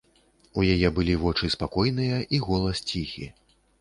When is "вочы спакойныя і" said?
1.25-2.41